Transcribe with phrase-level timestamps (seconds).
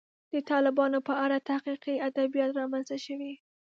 [0.31, 3.33] د طالبانو په اړه تحقیقي ادبیات رامنځته شوي.